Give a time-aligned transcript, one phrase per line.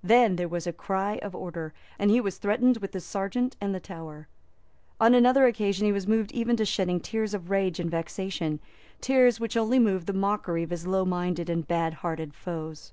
[0.00, 3.74] Then there was a cry of Order; and he was threatened with the Serjeant and
[3.74, 4.28] the Tower.
[5.00, 8.60] On another occasion he was moved even to shedding tears of rage and vexation,
[9.00, 12.92] tears which only moved the mockery of his low minded and bad hearted foes.